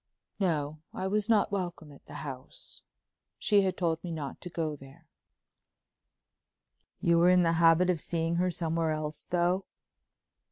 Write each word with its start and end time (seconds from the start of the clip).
"No—I 0.39 1.05
was 1.05 1.29
not 1.29 1.51
welcome 1.51 1.91
at 1.91 2.07
the 2.07 2.15
house. 2.25 2.81
She 3.37 3.61
had 3.61 3.77
told 3.77 4.03
me 4.03 4.09
not 4.11 4.41
to 4.41 4.49
go 4.49 4.75
there." 4.75 5.05
"You 6.99 7.19
were 7.19 7.29
in 7.29 7.43
the 7.43 7.53
habit 7.61 7.91
of 7.91 8.01
seeing 8.01 8.37
her 8.37 8.49
somewhere 8.49 8.89
else, 8.93 9.21
though?" 9.29 9.65